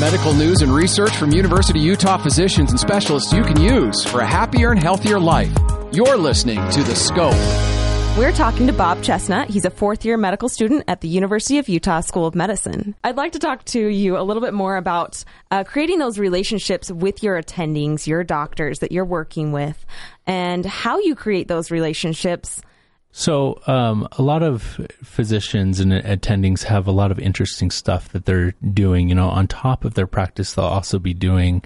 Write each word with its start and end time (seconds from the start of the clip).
Medical 0.00 0.34
news 0.34 0.60
and 0.60 0.74
research 0.74 1.16
from 1.16 1.32
University 1.32 1.78
of 1.78 1.84
Utah 1.86 2.18
physicians 2.18 2.70
and 2.70 2.78
specialists 2.78 3.32
you 3.32 3.42
can 3.42 3.58
use 3.58 4.04
for 4.04 4.20
a 4.20 4.26
happier 4.26 4.70
and 4.70 4.82
healthier 4.82 5.18
life. 5.18 5.50
You're 5.90 6.18
listening 6.18 6.58
to 6.72 6.82
The 6.82 6.94
Scope. 6.94 7.32
We're 8.18 8.32
talking 8.32 8.66
to 8.66 8.74
Bob 8.74 9.02
Chestnut. 9.02 9.48
He's 9.48 9.64
a 9.64 9.70
fourth 9.70 10.04
year 10.04 10.18
medical 10.18 10.50
student 10.50 10.84
at 10.86 11.00
the 11.00 11.08
University 11.08 11.56
of 11.56 11.70
Utah 11.70 12.00
School 12.00 12.26
of 12.26 12.34
Medicine. 12.34 12.94
I'd 13.04 13.16
like 13.16 13.32
to 13.32 13.38
talk 13.38 13.64
to 13.66 13.80
you 13.88 14.18
a 14.18 14.22
little 14.22 14.42
bit 14.42 14.52
more 14.52 14.76
about 14.76 15.24
uh, 15.50 15.64
creating 15.64 15.98
those 15.98 16.18
relationships 16.18 16.90
with 16.90 17.22
your 17.22 17.40
attendings, 17.40 18.06
your 18.06 18.22
doctors 18.22 18.80
that 18.80 18.92
you're 18.92 19.06
working 19.06 19.50
with, 19.50 19.86
and 20.26 20.66
how 20.66 20.98
you 20.98 21.14
create 21.14 21.48
those 21.48 21.70
relationships. 21.70 22.60
So, 23.18 23.62
um, 23.66 24.06
a 24.12 24.22
lot 24.22 24.42
of 24.42 24.78
physicians 25.02 25.80
and 25.80 25.90
attendings 25.90 26.64
have 26.64 26.86
a 26.86 26.92
lot 26.92 27.10
of 27.10 27.18
interesting 27.18 27.70
stuff 27.70 28.10
that 28.10 28.26
they're 28.26 28.52
doing. 28.74 29.08
You 29.08 29.14
know, 29.14 29.30
on 29.30 29.48
top 29.48 29.86
of 29.86 29.94
their 29.94 30.06
practice, 30.06 30.52
they'll 30.52 30.66
also 30.66 30.98
be 30.98 31.14
doing 31.14 31.62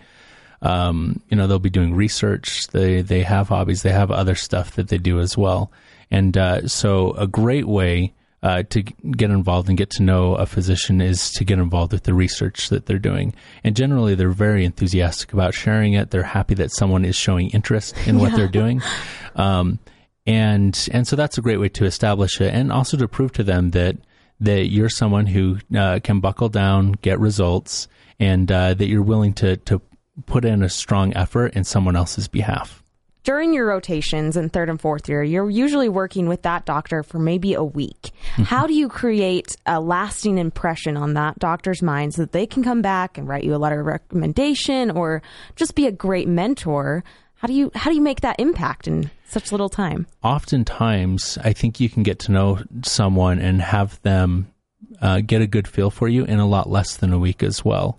um, 0.63 1.21
you 1.29 1.37
know, 1.37 1.49
they'll 1.49 1.59
be 1.59 1.69
doing 1.69 1.93
research. 1.93 2.69
They 2.69 3.03
they 3.03 3.25
have 3.25 3.49
hobbies. 3.49 3.83
They 3.83 3.91
have 3.91 4.13
other 4.13 4.37
stuff 4.37 4.77
that 4.77 4.91
they 4.91 4.99
do 4.99 5.19
as 5.19 5.37
well. 5.37 5.73
And 6.09 6.39
uh, 6.39 6.69
so, 6.69 7.15
a 7.15 7.27
great 7.27 7.67
way 7.67 8.15
uh, 8.45 8.63
to 8.71 8.83
get 8.83 9.31
involved 9.31 9.69
and 9.69 9.77
get 9.77 9.91
to 9.91 10.05
know 10.05 10.37
a 10.37 10.47
physician 10.47 11.01
is 11.01 11.33
to 11.33 11.45
get 11.45 11.59
involved 11.59 11.93
with 11.93 12.05
the 12.05 12.15
research 12.15 12.69
that 12.69 12.87
they're 12.87 13.01
doing. 13.01 13.35
And 13.65 13.75
generally, 13.75 14.15
they're 14.15 14.31
very 14.31 14.65
enthusiastic 14.65 15.33
about 15.33 15.55
sharing 15.55 15.95
it. 15.95 16.13
They're 16.13 16.23
happy 16.23 16.55
that 16.55 16.71
someone 16.71 17.05
is 17.05 17.17
showing 17.17 17.51
interest 17.51 17.97
in 18.07 18.21
what 18.21 18.31
yeah. 18.31 18.37
they're 18.37 18.49
doing. 18.49 18.83
Um, 19.37 19.79
and 20.27 20.89
and 20.93 21.07
so 21.07 21.17
that's 21.17 21.39
a 21.39 21.43
great 21.43 21.59
way 21.59 21.69
to 21.71 21.85
establish 21.85 22.41
it, 22.41 22.53
and 22.55 22.73
also 22.73 22.97
to 22.97 23.09
prove 23.09 23.33
to 23.33 23.45
them 23.45 23.71
that 23.71 23.97
that 24.41 24.71
you're 24.71 24.89
someone 24.89 25.27
who 25.27 25.59
uh, 25.77 26.01
can 26.03 26.21
buckle 26.21 26.49
down, 26.49 26.93
get 27.03 27.21
results, 27.21 27.89
and 28.19 28.51
uh, 28.51 28.75
that 28.75 28.87
you're 28.87 29.03
willing 29.03 29.33
to 29.35 29.57
to 29.59 29.81
put 30.27 30.45
in 30.45 30.63
a 30.63 30.69
strong 30.69 31.17
effort 31.17 31.55
in 31.55 31.65
someone 31.65 31.97
else's 31.97 32.29
behalf 32.29 32.81
during 33.23 33.53
your 33.53 33.67
rotations 33.67 34.37
in 34.37 34.49
third 34.49 34.69
and 34.69 34.81
fourth 34.81 35.09
year, 35.09 35.23
you're 35.23 35.51
usually 35.51 35.89
working 35.89 36.29
with 36.29 36.43
that 36.43 36.65
doctor 36.65 37.03
for 37.03 37.19
maybe 37.19 37.55
a 37.55 37.63
week. 37.63 38.11
Mm-hmm. 38.33 38.45
How 38.45 38.67
do 38.67 38.75
you 38.75 38.89
create 38.89 39.57
a 39.67 39.81
lasting 39.81 40.39
impression 40.39 40.97
on 40.97 41.15
that 41.15 41.39
doctor's 41.39 41.83
mind 41.83 42.15
so 42.15 42.23
that 42.23 42.33
they 42.33 42.47
can 42.47 42.63
come 42.63 42.83
back 42.83 43.19
and 43.19 43.29
write 43.29 43.45
you 43.45 43.55
a 43.55 43.59
letter 43.59 43.81
of 43.81 43.87
recommendation 43.87 44.91
or 44.91 45.23
just 45.57 45.75
be 45.75 45.87
a 45.87 45.93
great 45.93 46.29
mentor? 46.29 47.05
How 47.41 47.49
do 47.49 47.55
you 47.55 47.71
how 47.75 47.91
do 47.91 47.97
you 47.97 48.03
make 48.03 48.21
that 48.21 48.39
impact 48.39 48.87
in 48.87 49.11
such 49.25 49.51
little 49.51 49.71
time? 49.71 50.07
Oftentimes, 50.23 51.39
I 51.43 51.55
think 51.55 51.81
you 51.81 51.89
can 51.89 52.03
get 52.03 52.19
to 52.21 52.33
know 52.33 52.63
someone 52.83 53.39
and 53.39 53.63
have 53.63 54.01
them 54.03 54.53
uh, 55.01 55.21
get 55.21 55.41
a 55.41 55.47
good 55.47 55.67
feel 55.67 55.91
for 55.91 56.07
you 56.07 56.27
in 56.27 56.39
a 56.39 56.47
lot 56.47 56.69
less 56.69 56.99
than 56.99 57.15
a 57.15 57.19
week 57.19 57.43
as 57.43 57.65
well. 57.65 57.99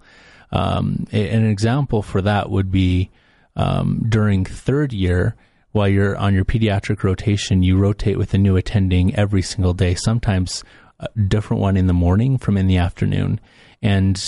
Um, 0.51 1.07
an 1.11 1.45
example 1.45 2.03
for 2.03 2.21
that 2.21 2.51
would 2.51 2.71
be 2.71 3.09
um, 3.55 4.05
during 4.07 4.45
third 4.45 4.93
year, 4.93 5.35
while 5.71 5.87
you're 5.87 6.15
on 6.17 6.35
your 6.35 6.45
pediatric 6.45 7.03
rotation, 7.03 7.63
you 7.63 7.77
rotate 7.79 8.19
with 8.19 8.35
a 8.35 8.37
new 8.37 8.57
attending 8.57 9.15
every 9.15 9.41
single 9.41 9.73
day, 9.73 9.95
sometimes 9.95 10.63
a 10.99 11.07
different 11.19 11.61
one 11.61 11.77
in 11.77 11.87
the 11.87 11.93
morning 11.93 12.37
from 12.37 12.57
in 12.57 12.67
the 12.67 12.77
afternoon. 12.77 13.39
And 13.81 14.23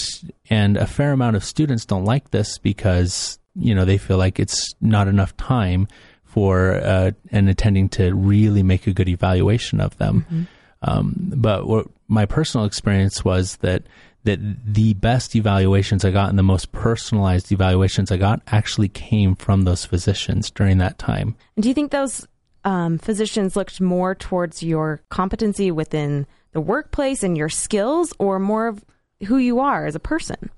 and 0.50 0.76
a 0.76 0.88
fair 0.88 1.12
amount 1.12 1.36
of 1.36 1.44
students 1.44 1.86
don't 1.86 2.06
like 2.06 2.32
this 2.32 2.58
because 2.58 3.38
you 3.56 3.74
know 3.76 3.86
they 3.86 3.98
feel 3.98 4.18
like 4.18 4.40
it's 4.40 4.74
not 4.82 5.08
enough 5.08 5.36
time 5.38 5.88
for 6.24 6.76
uh, 6.76 7.12
an 7.32 7.48
attending 7.48 7.88
to 7.90 8.14
really 8.14 8.64
make 8.64 8.88
a 8.88 8.94
good 8.94 9.08
evaluation 9.08 9.80
of 9.80 9.96
them. 9.98 10.26
Mm-hmm. 10.26 10.44
Um, 10.82 11.16
but 11.36 11.68
what 11.68 11.88
my 12.08 12.26
personal 12.26 12.66
experience 12.66 13.24
was 13.24 13.58
that 13.58 13.84
that 14.24 14.40
the 14.66 14.94
best 14.96 15.36
evaluations 15.36 16.06
I 16.06 16.12
got 16.12 16.30
and 16.30 16.40
the 16.40 16.44
most 16.44 16.72
personalized 16.72 17.52
evaluations 17.52 18.12
I 18.12 18.18
got 18.18 18.42
actually 18.48 18.88
came 18.88 19.36
from 19.36 19.64
those 19.64 19.86
physicians 19.86 20.50
during 20.50 20.78
that 20.78 20.98
time. 20.98 21.36
Do 21.60 21.68
you 21.68 21.74
think 21.74 21.92
those 21.92 22.26
um, 22.64 22.98
physicians 22.98 23.56
looked 23.56 23.82
more 23.82 24.16
towards 24.16 24.64
your 24.64 25.02
competency 25.10 25.72
within 25.72 26.26
the 26.54 26.62
workplace 26.62 27.24
and 27.24 27.38
your 27.38 27.50
skills, 27.50 28.14
or 28.18 28.40
more 28.40 28.68
of 28.68 28.84
who 29.24 29.38
you 29.38 29.60
are 29.60 29.86
as 29.86 29.96
a 29.96 30.00
person? 30.00 30.50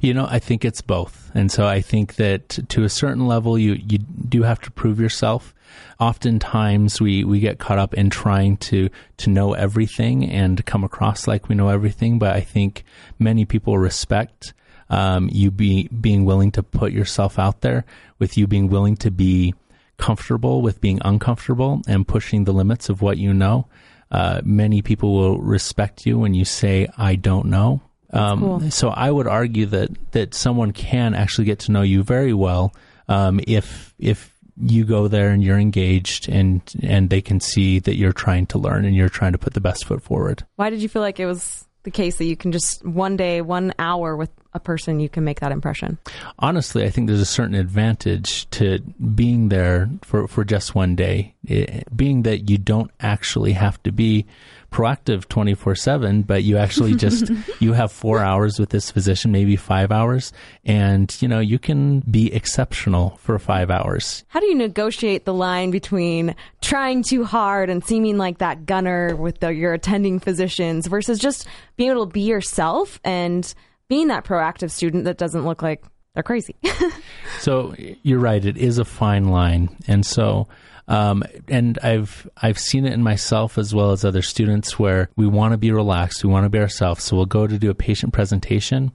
You 0.00 0.14
know, 0.14 0.26
I 0.28 0.38
think 0.38 0.64
it's 0.64 0.80
both. 0.80 1.30
And 1.34 1.50
so 1.50 1.66
I 1.66 1.80
think 1.80 2.16
that 2.16 2.48
to 2.70 2.84
a 2.84 2.88
certain 2.88 3.26
level, 3.26 3.58
you, 3.58 3.74
you 3.74 3.98
do 3.98 4.42
have 4.42 4.60
to 4.62 4.70
prove 4.70 5.00
yourself. 5.00 5.54
Oftentimes 5.98 7.00
we, 7.00 7.24
we 7.24 7.40
get 7.40 7.58
caught 7.58 7.78
up 7.78 7.94
in 7.94 8.10
trying 8.10 8.56
to, 8.58 8.88
to 9.18 9.30
know 9.30 9.52
everything 9.52 10.28
and 10.28 10.64
come 10.66 10.84
across 10.84 11.26
like 11.26 11.48
we 11.48 11.54
know 11.54 11.68
everything. 11.68 12.18
But 12.18 12.34
I 12.34 12.40
think 12.40 12.84
many 13.18 13.44
people 13.44 13.78
respect 13.78 14.54
um, 14.88 15.28
you 15.32 15.50
be, 15.50 15.88
being 15.88 16.24
willing 16.24 16.50
to 16.52 16.62
put 16.62 16.92
yourself 16.92 17.38
out 17.38 17.60
there 17.60 17.84
with 18.18 18.36
you 18.36 18.46
being 18.46 18.68
willing 18.68 18.96
to 18.96 19.10
be 19.10 19.54
comfortable 19.96 20.62
with 20.62 20.80
being 20.80 21.00
uncomfortable 21.04 21.82
and 21.86 22.08
pushing 22.08 22.44
the 22.44 22.52
limits 22.52 22.88
of 22.88 23.00
what 23.02 23.18
you 23.18 23.32
know. 23.32 23.68
Uh, 24.10 24.40
many 24.44 24.82
people 24.82 25.14
will 25.14 25.38
respect 25.38 26.04
you 26.04 26.18
when 26.18 26.34
you 26.34 26.44
say, 26.44 26.88
I 26.98 27.14
don't 27.14 27.46
know. 27.46 27.80
Um, 28.12 28.40
cool. 28.40 28.70
So 28.70 28.88
I 28.88 29.10
would 29.10 29.26
argue 29.26 29.66
that 29.66 29.90
that 30.12 30.34
someone 30.34 30.72
can 30.72 31.14
actually 31.14 31.44
get 31.44 31.60
to 31.60 31.72
know 31.72 31.82
you 31.82 32.02
very 32.02 32.34
well 32.34 32.74
um, 33.08 33.40
if 33.46 33.94
if 33.98 34.34
you 34.62 34.84
go 34.84 35.08
there 35.08 35.30
and 35.30 35.42
you're 35.42 35.58
engaged 35.58 36.28
and 36.28 36.60
and 36.82 37.08
they 37.08 37.20
can 37.22 37.40
see 37.40 37.78
that 37.78 37.96
you're 37.96 38.12
trying 38.12 38.46
to 38.46 38.58
learn 38.58 38.84
and 38.84 38.94
you're 38.94 39.08
trying 39.08 39.32
to 39.32 39.38
put 39.38 39.54
the 39.54 39.60
best 39.60 39.86
foot 39.86 40.02
forward. 40.02 40.44
Why 40.56 40.70
did 40.70 40.82
you 40.82 40.88
feel 40.88 41.02
like 41.02 41.20
it 41.20 41.26
was 41.26 41.66
the 41.82 41.90
case 41.90 42.18
that 42.18 42.24
you 42.24 42.36
can 42.36 42.52
just 42.52 42.84
one 42.84 43.16
day, 43.16 43.40
one 43.40 43.72
hour 43.78 44.16
with 44.16 44.30
a 44.52 44.60
person, 44.60 45.00
you 45.00 45.08
can 45.08 45.24
make 45.24 45.40
that 45.40 45.52
impression? 45.52 45.98
Honestly, 46.38 46.84
I 46.84 46.90
think 46.90 47.06
there's 47.06 47.20
a 47.20 47.26
certain 47.26 47.54
advantage 47.54 48.48
to 48.50 48.80
being 49.14 49.48
there 49.48 49.88
for, 50.02 50.28
for 50.28 50.44
just 50.44 50.74
one 50.74 50.94
day, 50.94 51.34
it, 51.44 51.84
being 51.96 52.22
that 52.24 52.50
you 52.50 52.58
don't 52.58 52.90
actually 53.00 53.52
have 53.52 53.82
to 53.84 53.92
be 53.92 54.26
proactive 54.70 55.28
24 55.28 55.74
7 55.74 56.22
but 56.22 56.44
you 56.44 56.56
actually 56.56 56.94
just 56.94 57.30
you 57.60 57.72
have 57.72 57.90
four 57.90 58.20
hours 58.20 58.58
with 58.58 58.70
this 58.70 58.90
physician 58.90 59.32
maybe 59.32 59.56
five 59.56 59.90
hours 59.90 60.32
and 60.64 61.16
you 61.20 61.28
know 61.28 61.40
you 61.40 61.58
can 61.58 62.00
be 62.00 62.32
exceptional 62.32 63.18
for 63.18 63.38
five 63.38 63.70
hours. 63.70 64.24
How 64.28 64.40
do 64.40 64.46
you 64.46 64.54
negotiate 64.54 65.24
the 65.24 65.34
line 65.34 65.70
between 65.70 66.34
trying 66.60 67.02
too 67.02 67.24
hard 67.24 67.70
and 67.70 67.84
seeming 67.84 68.18
like 68.18 68.38
that 68.38 68.66
gunner 68.66 69.16
with 69.16 69.40
the, 69.40 69.52
your 69.52 69.72
attending 69.72 70.20
physicians 70.20 70.86
versus 70.86 71.18
just 71.18 71.46
being 71.76 71.90
able 71.90 72.06
to 72.06 72.12
be 72.12 72.22
yourself 72.22 73.00
and 73.04 73.52
being 73.88 74.08
that 74.08 74.24
proactive 74.24 74.70
student 74.70 75.04
that 75.04 75.18
doesn't 75.18 75.44
look 75.44 75.62
like 75.62 75.82
they're 76.14 76.22
crazy 76.22 76.56
so 77.40 77.74
you're 78.02 78.18
right 78.18 78.44
it 78.44 78.56
is 78.56 78.78
a 78.78 78.84
fine 78.84 79.26
line 79.26 79.68
and 79.86 80.04
so 80.04 80.48
um, 80.90 81.22
and 81.46 81.78
I've 81.84 82.28
I've 82.36 82.58
seen 82.58 82.84
it 82.84 82.92
in 82.92 83.02
myself 83.02 83.58
as 83.58 83.72
well 83.72 83.92
as 83.92 84.04
other 84.04 84.22
students 84.22 84.76
where 84.76 85.08
we 85.14 85.24
want 85.24 85.52
to 85.52 85.56
be 85.56 85.70
relaxed, 85.70 86.24
we 86.24 86.30
want 86.30 86.44
to 86.46 86.50
be 86.50 86.58
ourselves. 86.58 87.04
So 87.04 87.14
we'll 87.14 87.26
go 87.26 87.46
to 87.46 87.58
do 87.58 87.70
a 87.70 87.74
patient 87.74 88.12
presentation, 88.12 88.90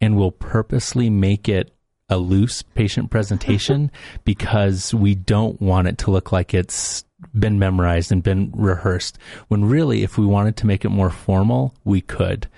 and 0.00 0.16
we'll 0.16 0.32
purposely 0.32 1.08
make 1.08 1.48
it 1.48 1.72
a 2.08 2.18
loose 2.18 2.62
patient 2.62 3.10
presentation 3.10 3.92
because 4.24 4.92
we 4.92 5.14
don't 5.14 5.60
want 5.62 5.86
it 5.86 5.98
to 5.98 6.10
look 6.10 6.32
like 6.32 6.52
it's 6.52 7.04
been 7.32 7.60
memorized 7.60 8.10
and 8.10 8.24
been 8.24 8.50
rehearsed. 8.52 9.16
When 9.46 9.64
really, 9.64 10.02
if 10.02 10.18
we 10.18 10.26
wanted 10.26 10.56
to 10.56 10.66
make 10.66 10.84
it 10.84 10.90
more 10.90 11.10
formal, 11.10 11.74
we 11.84 12.00
could. 12.00 12.48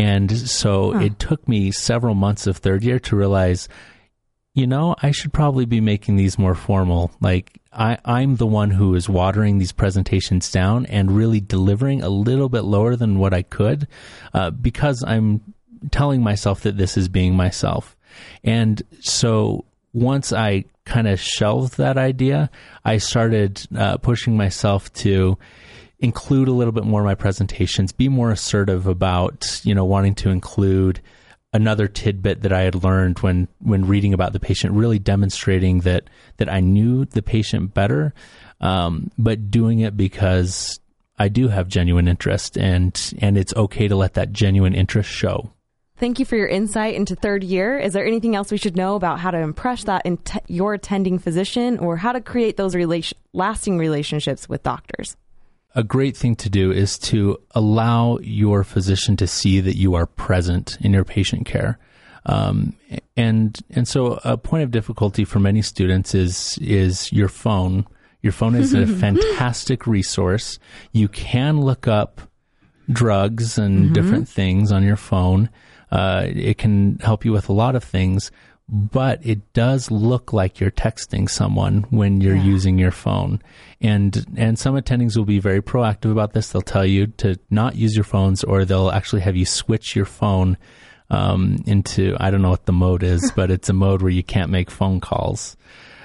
And 0.00 0.36
so 0.36 0.92
huh. 0.92 1.00
it 1.00 1.18
took 1.18 1.46
me 1.48 1.70
several 1.70 2.14
months 2.14 2.46
of 2.46 2.56
third 2.56 2.82
year 2.82 2.98
to 3.00 3.16
realize 3.16 3.68
you 4.52 4.66
know, 4.66 4.96
I 5.00 5.12
should 5.12 5.32
probably 5.32 5.64
be 5.64 5.80
making 5.80 6.16
these 6.16 6.38
more 6.38 6.56
formal. 6.56 7.12
Like, 7.20 7.60
I, 7.72 7.98
I'm 8.04 8.36
the 8.36 8.46
one 8.46 8.70
who 8.70 8.94
is 8.96 9.08
watering 9.08 9.58
these 9.58 9.72
presentations 9.72 10.50
down 10.50 10.86
and 10.86 11.16
really 11.16 11.40
delivering 11.40 12.02
a 12.02 12.08
little 12.08 12.48
bit 12.48 12.62
lower 12.62 12.96
than 12.96 13.18
what 13.18 13.32
I 13.32 13.42
could 13.42 13.86
uh, 14.34 14.50
because 14.50 15.04
I'm 15.06 15.54
telling 15.92 16.22
myself 16.22 16.62
that 16.62 16.76
this 16.76 16.96
is 16.96 17.08
being 17.08 17.36
myself. 17.36 17.96
And 18.42 18.82
so 19.00 19.64
once 19.92 20.32
I 20.32 20.64
kind 20.84 21.06
of 21.06 21.20
shelved 21.20 21.76
that 21.76 21.96
idea, 21.96 22.50
I 22.84 22.98
started 22.98 23.64
uh, 23.76 23.98
pushing 23.98 24.36
myself 24.36 24.92
to 24.94 25.38
include 26.00 26.48
a 26.48 26.52
little 26.52 26.72
bit 26.72 26.84
more 26.84 27.00
of 27.00 27.06
my 27.06 27.14
presentations, 27.14 27.92
be 27.92 28.08
more 28.08 28.30
assertive 28.30 28.86
about, 28.86 29.60
you 29.64 29.74
know, 29.74 29.84
wanting 29.84 30.14
to 30.16 30.30
include 30.30 31.00
another 31.52 31.88
tidbit 31.88 32.42
that 32.42 32.52
I 32.52 32.62
had 32.62 32.82
learned 32.82 33.18
when 33.20 33.48
when 33.60 33.86
reading 33.86 34.14
about 34.14 34.32
the 34.32 34.40
patient, 34.40 34.74
really 34.74 34.98
demonstrating 34.98 35.80
that 35.80 36.04
that 36.38 36.52
I 36.52 36.60
knew 36.60 37.04
the 37.04 37.22
patient 37.22 37.74
better, 37.74 38.14
um, 38.60 39.10
but 39.18 39.50
doing 39.50 39.80
it 39.80 39.96
because 39.96 40.80
I 41.18 41.28
do 41.28 41.48
have 41.48 41.68
genuine 41.68 42.08
interest, 42.08 42.56
and 42.56 42.98
and 43.18 43.36
it's 43.36 43.54
okay 43.54 43.88
to 43.88 43.96
let 43.96 44.14
that 44.14 44.32
genuine 44.32 44.74
interest 44.74 45.10
show. 45.10 45.50
Thank 45.98 46.18
you 46.18 46.24
for 46.24 46.36
your 46.36 46.48
insight 46.48 46.94
into 46.94 47.14
third 47.14 47.44
year. 47.44 47.78
Is 47.78 47.92
there 47.92 48.06
anything 48.06 48.34
else 48.34 48.50
we 48.50 48.56
should 48.56 48.74
know 48.74 48.94
about 48.96 49.20
how 49.20 49.30
to 49.30 49.36
impress 49.36 49.84
that 49.84 50.06
in 50.06 50.18
your 50.46 50.72
attending 50.72 51.18
physician, 51.18 51.78
or 51.78 51.98
how 51.98 52.12
to 52.12 52.22
create 52.22 52.56
those 52.56 52.74
relation- 52.74 53.18
lasting 53.34 53.76
relationships 53.76 54.48
with 54.48 54.62
doctors? 54.62 55.14
A 55.74 55.84
great 55.84 56.16
thing 56.16 56.34
to 56.36 56.50
do 56.50 56.72
is 56.72 56.98
to 56.98 57.38
allow 57.52 58.18
your 58.18 58.64
physician 58.64 59.16
to 59.16 59.26
see 59.26 59.60
that 59.60 59.76
you 59.76 59.94
are 59.94 60.06
present 60.06 60.76
in 60.80 60.92
your 60.92 61.04
patient 61.04 61.46
care. 61.46 61.78
Um, 62.26 62.74
and 63.16 63.58
and 63.70 63.88
so 63.88 64.20
a 64.24 64.36
point 64.36 64.64
of 64.64 64.70
difficulty 64.70 65.24
for 65.24 65.38
many 65.38 65.62
students 65.62 66.14
is 66.14 66.58
is 66.60 67.12
your 67.12 67.28
phone. 67.28 67.86
Your 68.22 68.32
phone 68.32 68.54
is 68.54 68.74
a 68.74 68.86
fantastic 69.04 69.86
resource. 69.86 70.58
You 70.92 71.08
can 71.08 71.60
look 71.62 71.88
up 71.88 72.20
drugs 72.90 73.56
and 73.56 73.84
mm-hmm. 73.84 73.92
different 73.94 74.28
things 74.28 74.72
on 74.72 74.82
your 74.82 74.96
phone. 74.96 75.48
Uh, 75.90 76.26
it 76.26 76.58
can 76.58 76.98
help 76.98 77.24
you 77.24 77.32
with 77.32 77.48
a 77.48 77.52
lot 77.52 77.74
of 77.74 77.82
things, 77.82 78.30
but 78.72 79.18
it 79.26 79.52
does 79.52 79.90
look 79.90 80.32
like 80.32 80.60
you're 80.60 80.70
texting 80.70 81.28
someone 81.28 81.82
when 81.90 82.20
you're 82.20 82.36
yeah. 82.36 82.44
using 82.44 82.78
your 82.78 82.92
phone. 82.92 83.42
And 83.80 84.24
and 84.36 84.58
some 84.58 84.76
attendings 84.76 85.16
will 85.16 85.24
be 85.24 85.40
very 85.40 85.60
proactive 85.60 86.12
about 86.12 86.34
this. 86.34 86.50
They'll 86.50 86.62
tell 86.62 86.86
you 86.86 87.08
to 87.18 87.36
not 87.50 87.74
use 87.74 87.96
your 87.96 88.04
phones, 88.04 88.44
or 88.44 88.64
they'll 88.64 88.90
actually 88.90 89.22
have 89.22 89.36
you 89.36 89.44
switch 89.44 89.96
your 89.96 90.04
phone 90.04 90.56
um, 91.10 91.64
into 91.66 92.16
I 92.20 92.30
don't 92.30 92.42
know 92.42 92.50
what 92.50 92.66
the 92.66 92.72
mode 92.72 93.02
is, 93.02 93.32
but 93.36 93.50
it's 93.50 93.68
a 93.68 93.72
mode 93.72 94.02
where 94.02 94.12
you 94.12 94.22
can't 94.22 94.50
make 94.50 94.70
phone 94.70 95.00
calls 95.00 95.56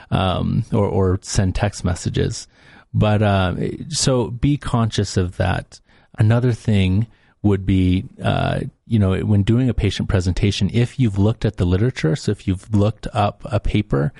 um, 0.09 0.63
or 0.73 0.87
or 0.87 1.19
send 1.21 1.53
text 1.53 1.83
messages. 1.85 2.47
But 2.95 3.21
uh, 3.21 3.55
so 3.89 4.31
be 4.31 4.57
conscious 4.57 5.17
of 5.17 5.37
that. 5.37 5.79
Another 6.17 6.53
thing 6.53 7.07
would 7.45 7.63
be, 7.63 8.03
uh, 8.23 8.61
you 8.87 8.97
know, 8.97 9.15
when 9.19 9.43
doing 9.43 9.69
a 9.69 9.73
patient 9.73 10.09
presentation, 10.09 10.71
if 10.73 10.99
you've 10.99 11.19
looked 11.19 11.45
at 11.45 11.57
the 11.57 11.65
literature, 11.65 12.15
so 12.15 12.31
if 12.31 12.47
you've 12.47 12.73
looked 12.73 13.07
up 13.13 13.43
a 13.45 13.59
paper, 13.59 14.11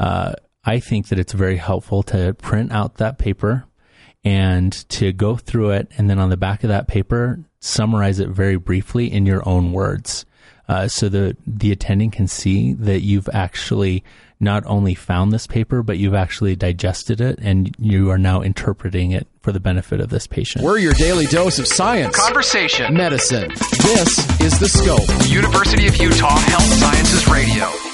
uh, 0.00 0.32
I 0.64 0.80
think 0.80 1.06
that 1.08 1.18
it's 1.18 1.32
very 1.32 1.58
helpful 1.58 2.02
to 2.04 2.34
print 2.34 2.72
out 2.72 2.96
that 2.96 3.18
paper 3.18 3.66
and 4.24 4.72
to 4.88 5.12
go 5.12 5.36
through 5.36 5.70
it, 5.70 5.92
and 5.96 6.10
then 6.10 6.18
on 6.18 6.30
the 6.30 6.36
back 6.36 6.64
of 6.64 6.68
that 6.68 6.88
paper, 6.88 7.38
summarize 7.60 8.18
it 8.18 8.30
very 8.30 8.56
briefly 8.56 9.12
in 9.12 9.26
your 9.26 9.48
own 9.48 9.72
words. 9.72 10.26
Uh, 10.68 10.88
so 10.88 11.08
that 11.08 11.36
the 11.46 11.70
attending 11.70 12.10
can 12.10 12.26
see 12.26 12.72
that 12.72 13.00
you've 13.00 13.28
actually 13.32 14.02
not 14.42 14.64
only 14.66 14.94
found 14.94 15.32
this 15.32 15.46
paper, 15.46 15.82
but 15.82 15.98
you've 15.98 16.14
actually 16.14 16.56
digested 16.56 17.20
it 17.20 17.38
and 17.40 17.74
you 17.78 18.10
are 18.10 18.18
now 18.18 18.42
interpreting 18.42 19.12
it 19.12 19.26
for 19.40 19.52
the 19.52 19.60
benefit 19.60 20.00
of 20.00 20.10
this 20.10 20.26
patient. 20.26 20.64
We're 20.64 20.78
your 20.78 20.94
daily 20.94 21.26
dose 21.26 21.58
of 21.58 21.66
science, 21.66 22.16
conversation, 22.16 22.94
medicine. 22.94 23.48
This 23.48 24.40
is 24.40 24.58
the 24.58 24.68
scope. 24.68 25.08
University 25.30 25.86
of 25.86 25.96
Utah 25.96 26.36
Health 26.36 26.62
Sciences 26.64 27.28
Radio. 27.28 27.91